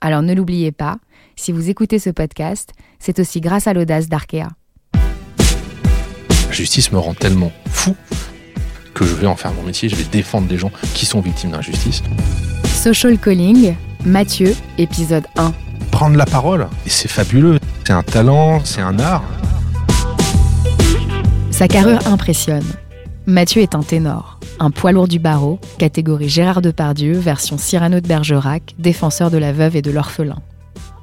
[0.00, 0.98] Alors ne l'oubliez pas,
[1.36, 4.48] si vous écoutez ce podcast, c'est aussi grâce à l'audace d'Arkea.
[4.94, 7.94] La justice me rend tellement fou
[8.94, 11.50] que je vais en faire mon métier, je vais défendre des gens qui sont victimes
[11.50, 12.02] d'injustice.
[12.64, 15.52] Social Calling, Mathieu, épisode 1.
[15.90, 17.58] Prendre la parole, et c'est fabuleux.
[17.84, 19.24] C'est un talent, c'est un art.
[21.50, 22.64] Sa carrure impressionne.
[23.26, 28.06] Mathieu est un ténor, un poids lourd du barreau, catégorie Gérard Depardieu, version Cyrano de
[28.06, 30.38] Bergerac, défenseur de la veuve et de l'orphelin.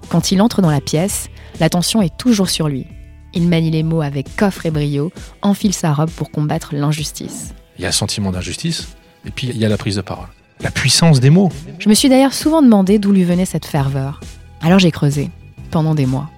[0.09, 1.29] Quand il entre dans la pièce,
[1.59, 2.85] l'attention est toujours sur lui.
[3.33, 7.53] Il manie les mots avec coffre et brio, enfile sa robe pour combattre l'injustice.
[7.77, 8.89] Il y a un sentiment d'injustice,
[9.25, 10.27] et puis il y a la prise de parole.
[10.61, 11.51] La puissance des mots.
[11.79, 14.19] Je me suis d'ailleurs souvent demandé d'où lui venait cette ferveur.
[14.61, 15.29] Alors j'ai creusé,
[15.71, 16.29] pendant des mois.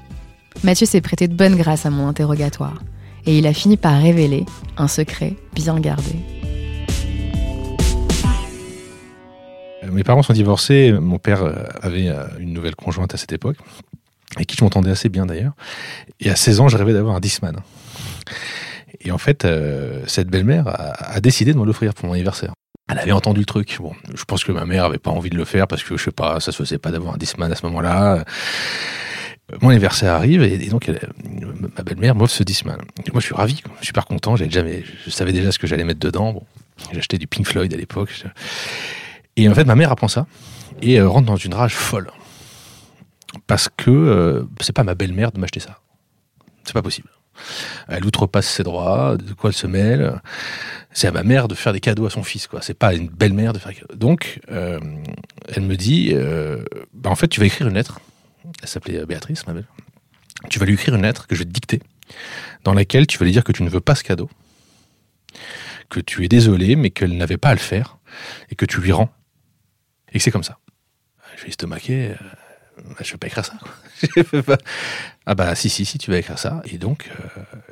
[0.63, 2.81] Mathieu s'est prêté de bonne grâce à mon interrogatoire,
[3.25, 4.45] et il a fini par révéler
[4.77, 6.15] un secret bien gardé.
[9.91, 13.57] Mes parents sont divorcés, mon père euh, avait euh, une nouvelle conjointe à cette époque,
[14.35, 15.53] avec qui je m'entendais assez bien d'ailleurs.
[16.19, 17.55] Et à 16 ans, je rêvais d'avoir un Discman.
[19.01, 22.53] Et en fait, euh, cette belle-mère a, décidé de me l'offrir pour mon anniversaire.
[22.89, 23.77] Elle avait entendu le truc.
[23.79, 26.03] Bon, je pense que ma mère avait pas envie de le faire parce que je
[26.03, 28.15] sais pas, ça se faisait pas d'avoir un Discman à ce moment-là.
[29.51, 30.89] Euh, Mon anniversaire arrive et, et donc
[31.77, 32.77] ma belle-mère m'offre ce Discman.
[33.05, 34.35] Et moi, je suis ravi, super content.
[34.35, 36.33] J'avais jamais, je savais déjà ce que j'allais mettre dedans.
[36.33, 36.43] Bon,
[36.97, 38.23] acheté du Pink Floyd à l'époque.
[39.35, 40.27] Et en fait, ma mère apprend ça
[40.81, 42.11] et euh, rentre dans une rage folle
[43.47, 45.79] parce que euh, c'est pas ma belle-mère de m'acheter ça.
[46.63, 47.09] C'est pas possible.
[47.89, 50.21] Elle outrepasse ses droits, de quoi elle se mêle.
[50.91, 52.61] C'est à ma mère de faire des cadeaux à son fils, quoi.
[52.61, 53.73] C'est pas à une belle-mère de faire.
[53.73, 53.95] des cadeaux.
[53.95, 54.79] Donc, euh,
[55.49, 56.15] elle me dit,
[56.93, 57.99] bah, en fait, tu vas écrire une lettre.
[58.61, 59.67] Elle s'appelait Béatrice, ma belle.
[60.49, 61.81] Tu vas lui écrire une lettre que je vais te dicter,
[62.63, 64.29] dans laquelle tu vas lui dire que tu ne veux pas ce cadeau,
[65.89, 67.97] que tu es désolé, mais qu'elle n'avait pas à le faire,
[68.49, 69.09] et que tu lui rends,
[70.11, 70.57] et que c'est comme ça.
[71.37, 72.09] Je vais estomaquer.
[72.11, 72.15] euh,
[72.89, 73.53] bah, je vais pas écrire ça.
[75.27, 76.61] Ah bah si, si, si, tu vas écrire ça.
[76.65, 77.09] Et donc,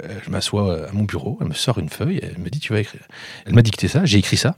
[0.03, 2.73] euh, je m'assois à mon bureau, elle me sort une feuille, elle me dit, tu
[2.73, 3.01] vas écrire.
[3.45, 4.55] Elle m'a dicté ça, j'ai écrit ça.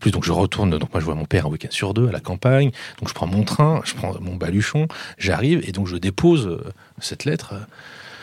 [0.00, 2.12] Plus donc je retourne, donc moi je vois mon père un week-end sur deux à
[2.12, 5.96] la campagne, donc je prends mon train, je prends mon baluchon, j'arrive et donc je
[5.96, 6.62] dépose euh,
[6.98, 7.54] cette lettre.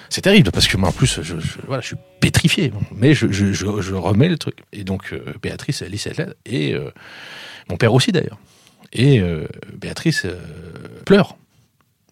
[0.09, 1.35] C'est terrible parce que moi en plus je,
[1.65, 4.57] voilà, je suis pétrifié, mais je, je- remets le truc.
[4.73, 6.91] Et donc euh, Béatrice elle lit cette lettre et euh,
[7.69, 8.37] mon père aussi d'ailleurs.
[8.93, 10.39] Et euh, Béatrice euh,
[11.05, 11.37] pleure,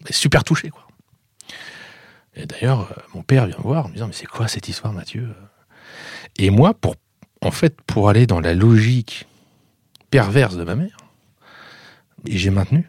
[0.00, 0.86] elle est super touchée quoi.
[2.34, 4.68] Et d'ailleurs, euh, mon père vient me voir en me disant Mais c'est quoi cette
[4.68, 5.28] histoire, Mathieu?
[6.36, 6.94] Et moi, pour,
[7.42, 9.26] en fait, pour aller dans la logique
[10.10, 10.96] perverse de ma mère,
[12.26, 12.88] j'ai maintenu.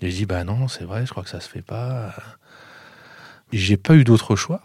[0.00, 2.14] J'ai dit Bah non, c'est vrai, je crois que ça se fait pas.
[3.52, 4.64] J'ai pas eu d'autre choix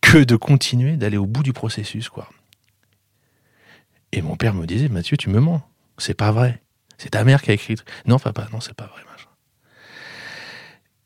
[0.00, 2.28] que de continuer, d'aller au bout du processus, quoi.
[4.12, 5.62] Et mon père me disait Mathieu, tu me mens.
[5.98, 6.62] C'est pas vrai.
[7.04, 7.74] C'est ta mère qui a écrit.
[8.06, 9.28] Non, papa, non, c'est pas vrai, machin.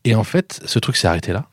[0.05, 1.49] Et en fait, ce truc s'est arrêté là.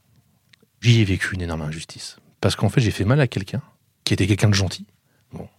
[0.82, 2.18] J'y ai vécu une énorme injustice.
[2.42, 3.64] Parce qu'en fait, j'ai fait mal à quelqu'un
[4.04, 4.86] qui était quelqu'un de gentil,
[5.34, 5.50] bon,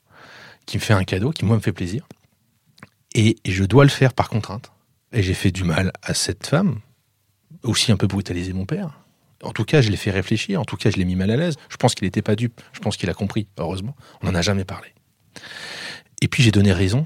[0.67, 2.07] qui me fait un cadeau, qui moi me fait plaisir.
[3.13, 4.71] Et je dois le faire par contrainte.
[5.11, 6.79] Et j'ai fait du mal à cette femme,
[7.65, 9.01] aussi un peu brutalisé mon père.
[9.43, 11.37] En tout cas, je l'ai fait réfléchir, en tout cas, je l'ai mis mal à
[11.37, 11.57] l'aise.
[11.71, 13.97] Je pense qu'il n'était pas dupe, je pense qu'il a compris, heureusement.
[14.23, 14.95] On n'en a jamais parlé.
[16.23, 17.05] Et puis j'ai donné raison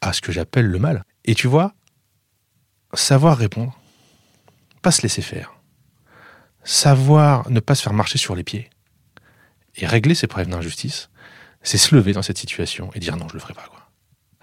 [0.00, 1.04] à ce que j'appelle le mal.
[1.24, 1.74] Et tu vois,
[2.94, 3.78] savoir répondre,
[4.82, 5.54] pas se laisser faire,
[6.64, 8.70] savoir ne pas se faire marcher sur les pieds
[9.76, 11.10] et régler ses problèmes d'injustice,
[11.62, 13.90] c'est se lever dans cette situation et dire non, je le ferai pas quoi.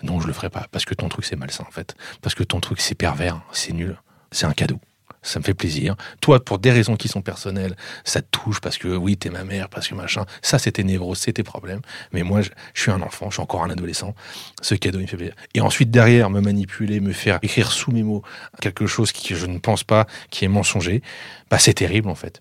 [0.04, 2.44] Non, je le ferai pas parce que ton truc c'est malsain en fait, parce que
[2.44, 3.98] ton truc c'est pervers, c'est nul,
[4.32, 4.80] c'est un cadeau.
[5.26, 5.96] Ça me fait plaisir.
[6.22, 9.44] Toi, pour des raisons qui sont personnelles, ça te touche parce que oui, t'es ma
[9.44, 10.26] mère, parce que machin.
[10.44, 11.82] Ça, c'était névrose, c'est tes problèmes.
[12.12, 14.14] Mais moi, je, suis un enfant, je suis encore un adolescent.
[14.62, 15.36] Ce cadeau, il me fait plaisir.
[15.56, 18.22] Et ensuite, derrière, me manipuler, me faire écrire sous mes mots
[18.62, 21.02] quelque chose qui je ne pense pas, qui est mensonger,
[21.50, 22.40] bah, c'est terrible, en fait.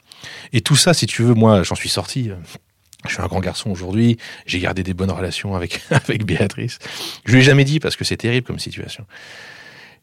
[0.52, 2.30] Et tout ça, si tu veux, moi, j'en suis sorti.
[3.06, 4.18] Je suis un grand garçon aujourd'hui.
[4.44, 6.78] J'ai gardé des bonnes relations avec, avec Béatrice.
[7.24, 9.06] Je lui ai jamais dit parce que c'est terrible comme situation.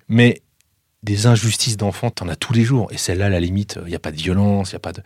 [0.10, 0.42] Mais
[1.04, 2.88] des injustices d'enfants, t'en as tous les jours.
[2.92, 4.94] Et celle-là, à la limite, il n'y a pas de violence, il n'y a pas
[4.94, 5.02] de.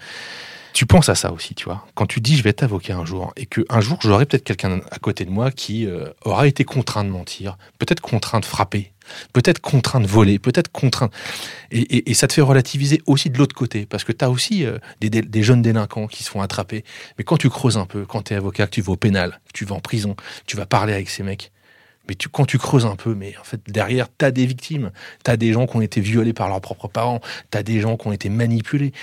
[0.73, 1.87] Tu penses à ça aussi, tu vois.
[1.93, 4.99] Quand tu dis je vais avocat un jour, et qu'un jour j'aurai peut-être quelqu'un à
[4.99, 8.91] côté de moi qui euh, aura été contraint de mentir, peut-être contraint de frapper,
[9.31, 11.09] peut-être contraint de voler, peut-être contraint.
[11.71, 14.77] Et, ça te fait relativiser aussi de l'autre côté, parce que tu as aussi euh,
[14.99, 16.83] des, jeunes délinquants qui se font attraper.
[17.17, 19.39] Mais quand tu creuses un peu, quand tu es avocat, que tu vas au pénal,
[19.47, 21.53] que tu vas en prison, tu vas parler avec ces mecs,
[22.07, 24.91] mais tu, quand tu creuses un peu, mais en fait, derrière, tu as des victimes.
[25.23, 27.19] Tu as des gens qui ont été violés par leurs propres parents.
[27.51, 28.93] Tu as des gens qui ont été manipulés.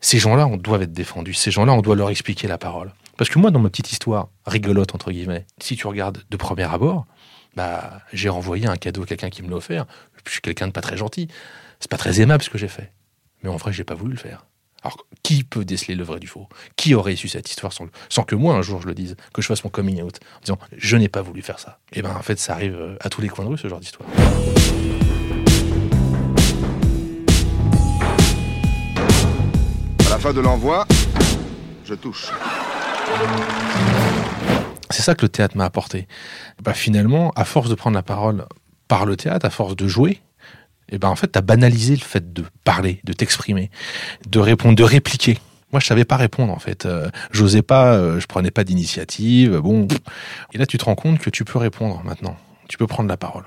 [0.00, 1.34] Ces gens-là, on doit être défendus.
[1.34, 2.92] Ces gens-là, on doit leur expliquer la parole.
[3.16, 6.64] Parce que moi, dans ma petite histoire rigolote, entre guillemets, si tu regardes de premier
[6.64, 7.06] abord,
[7.56, 9.86] bah, j'ai renvoyé un cadeau à quelqu'un qui me l'a offert.
[10.24, 11.28] Je suis quelqu'un de pas très gentil.
[11.80, 12.92] C'est pas très aimable ce que j'ai fait.
[13.42, 14.44] Mais en vrai, j'ai pas voulu le faire.
[14.82, 16.48] Alors, qui peut déceler le vrai du faux?
[16.76, 19.42] Qui aurait su cette histoire sans, sans, que moi, un jour, je le dise, que
[19.42, 21.78] je fasse mon coming out, en disant je n'ai pas voulu faire ça?
[21.92, 23.68] Et eh bien, en fait, ça arrive euh, à tous les coins de rue, ce
[23.68, 24.08] genre d'histoire.
[30.06, 30.86] À la fin de l'envoi,
[31.84, 32.30] je touche.
[34.90, 36.06] C'est ça que le théâtre m'a apporté.
[36.62, 38.46] Bah, finalement, à force de prendre la parole
[38.88, 40.20] par le théâtre, à force de jouer,
[40.88, 43.70] et eh ben en fait, tu as banalisé le fait de parler, de t'exprimer,
[44.28, 45.38] de répondre, de répliquer.
[45.72, 46.86] Moi, je savais pas répondre en fait.
[46.86, 49.56] Euh, j'osais pas, euh, je prenais pas d'initiative.
[49.58, 49.88] Bon,
[50.52, 52.36] et là, tu te rends compte que tu peux répondre maintenant.
[52.68, 53.42] Tu peux prendre la parole.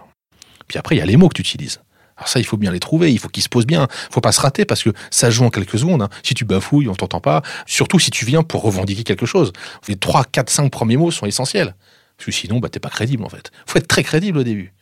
[0.68, 1.80] Puis après, il y a les mots que tu utilises.
[2.18, 3.88] Alors ça, il faut bien les trouver, il faut qu'ils se posent bien.
[4.09, 6.01] Il faut pas se rater parce que ça joue en quelques secondes.
[6.01, 6.09] Hein.
[6.24, 7.42] Si tu bafouilles, on t'entend pas.
[7.65, 9.53] Surtout si tu viens pour revendiquer quelque chose.
[9.88, 11.74] Les 3, 4, 5 premiers mots sont essentiels.
[12.18, 13.50] Parce que sinon, bah, t'es pas crédible en fait.
[13.65, 14.74] faut être très crédible au début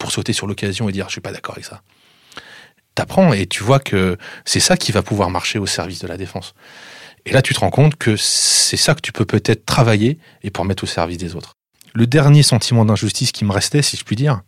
[0.00, 1.82] pour sauter sur l'occasion et dire je suis pas d'accord avec ça
[2.94, 6.16] t'apprends et tu vois que c'est ça qui va pouvoir marcher au service de la
[6.16, 6.54] défense.
[7.26, 10.50] Et là, tu te rends compte que c'est ça que tu peux peut-être travailler et
[10.50, 11.54] pour mettre au service des autres.
[11.92, 14.42] Le dernier sentiment d'injustice qui me restait, si je puis dire,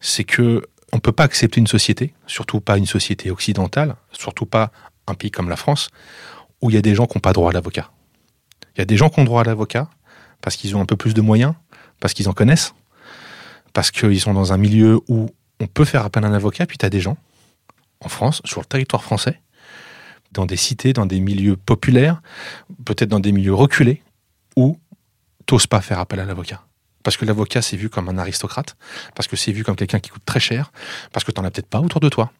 [0.00, 0.62] c'est que
[0.92, 4.72] on peut pas accepter une société, surtout pas une société occidentale, surtout pas
[5.06, 5.90] un pays comme la France,
[6.62, 7.90] où il y a des gens qui n'ont pas droit à l'avocat.
[8.74, 9.90] Il y a des gens qui ont droit à l'avocat
[10.40, 11.54] parce qu'ils ont un peu plus de moyens,
[12.00, 12.74] parce qu'ils en connaissent,
[13.78, 15.30] parce qu'ils sont dans un milieu où
[15.60, 17.16] on peut faire appel à un avocat, puis tu as des gens
[18.00, 19.40] en France, sur le territoire français,
[20.32, 22.20] dans des cités, dans des milieux populaires,
[22.84, 24.02] peut-être dans des milieux reculés,
[24.56, 24.80] où
[25.46, 26.64] t'oses pas faire appel à l'avocat.
[27.04, 28.76] Parce que l'avocat, c'est vu comme un aristocrate,
[29.14, 30.72] parce que c'est vu comme quelqu'un qui coûte très cher,
[31.12, 32.32] parce que tu n'en as peut-être pas autour de toi.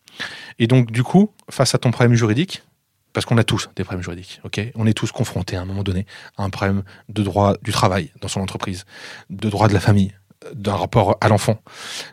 [0.59, 2.65] Et donc, du coup, face à ton problème juridique,
[3.13, 4.41] parce qu'on a tous des problèmes juridiques,
[4.75, 6.05] On est tous confrontés à un moment donné
[6.37, 8.87] à un problème de droit du travail dans son entreprise,
[9.31, 10.13] de droit de la famille,
[10.55, 11.61] d'un rapport à l'enfant,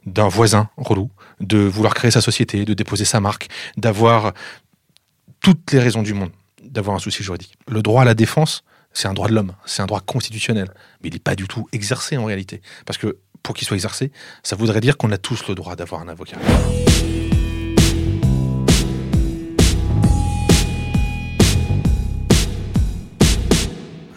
[0.05, 1.09] d'un voisin relou,
[1.39, 3.47] de vouloir créer sa société, de déposer sa marque,
[3.77, 4.33] d'avoir
[5.41, 6.31] toutes les raisons du monde
[6.75, 7.57] d'avoir un souci juridique.
[7.67, 11.09] Le droit à la défense, c'est un droit de l'homme, c'est un droit constitutionnel, mais
[11.09, 12.61] il n'est pas du tout exercé en réalité.
[12.85, 14.11] Parce que pour qu'il soit exercé,
[14.43, 16.37] ça voudrait dire qu'on a tous le droit d'avoir un avocat.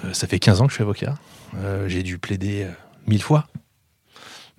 [0.05, 1.15] Euh, ça fait 15 ans que je suis avocat.
[1.57, 2.73] Euh, j'ai dû plaider euh,
[3.07, 3.47] mille fois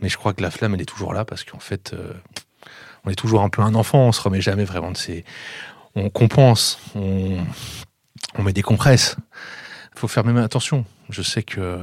[0.01, 2.13] mais je crois que la flamme, elle est toujours là parce qu'en fait, euh,
[3.05, 5.25] on est toujours un peu un enfant, on se remet jamais vraiment de ses.
[5.95, 7.37] On compense, on,
[8.37, 9.15] met des compresses.
[9.95, 10.85] Il faut faire même attention.
[11.09, 11.79] Je sais que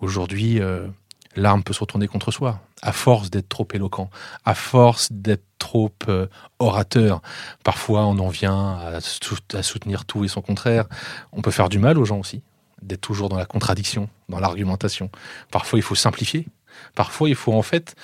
[0.00, 0.86] aujourd'hui, euh,
[1.34, 4.10] l'arme peut se retourner contre soi, à force d'être trop éloquent,
[4.44, 6.26] à force d'être trop euh,
[6.58, 7.22] orateur.
[7.64, 10.84] Parfois, on en vient à soutenir tout et son contraire.
[11.32, 12.42] On peut faire du mal aux gens aussi,
[12.82, 15.10] d'être toujours dans la contradiction, dans l'argumentation.
[15.50, 16.46] Parfois, il faut simplifier.
[16.94, 17.94] Parfois, il faut en fait.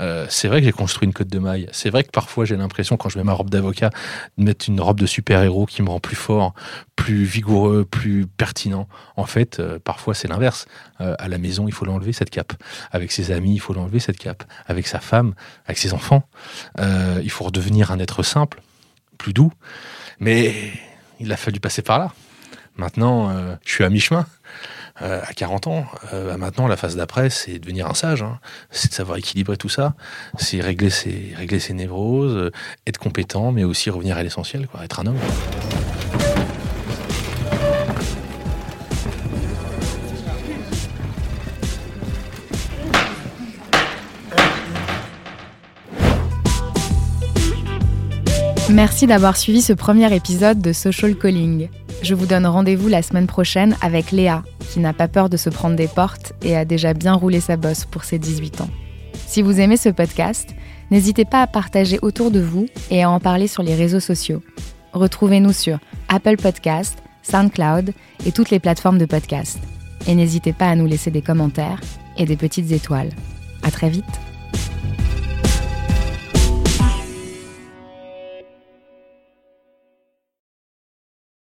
[0.00, 1.68] Euh, c'est vrai que j'ai construit une côte de maille.
[1.72, 3.90] C'est vrai que parfois, j'ai l'impression, quand je mets ma robe d'avocat,
[4.38, 6.54] de mettre une robe de super-héros qui me rend plus fort,
[6.96, 8.88] plus vigoureux, plus pertinent.
[9.16, 10.66] En fait, euh, parfois, c'est l'inverse.
[11.00, 12.52] Euh, à la maison, il faut l'enlever, cette cape.
[12.90, 14.44] Avec ses amis, il faut l'enlever, cette cape.
[14.66, 15.34] Avec sa femme,
[15.66, 16.28] avec ses enfants.
[17.22, 18.60] il faut redevenir un être simple,
[19.18, 19.52] plus doux.
[20.18, 20.72] Mais
[21.20, 22.12] il a fallu passer par là.
[22.76, 23.30] Maintenant,
[23.64, 24.26] je suis à mi-chemin.
[25.02, 25.86] Euh, à 40 ans.
[26.12, 28.22] Euh, maintenant, la phase d'après, c'est devenir un sage.
[28.22, 28.38] Hein.
[28.70, 29.94] C'est de savoir équilibrer tout ça.
[30.38, 32.52] C'est régler ses, régler ses névroses, euh,
[32.86, 35.16] être compétent, mais aussi revenir à l'essentiel, quoi, être un homme.
[48.68, 51.68] Merci d'avoir suivi ce premier épisode de Social Calling.
[52.02, 55.50] Je vous donne rendez-vous la semaine prochaine avec Léa, qui n'a pas peur de se
[55.50, 58.70] prendre des portes et a déjà bien roulé sa bosse pour ses 18 ans.
[59.26, 60.54] Si vous aimez ce podcast,
[60.90, 64.42] n'hésitez pas à partager autour de vous et à en parler sur les réseaux sociaux.
[64.92, 65.78] Retrouvez-nous sur
[66.08, 67.92] Apple Podcast, SoundCloud
[68.26, 69.58] et toutes les plateformes de podcast.
[70.06, 71.80] Et n'hésitez pas à nous laisser des commentaires
[72.16, 73.10] et des petites étoiles.
[73.62, 74.29] À très vite!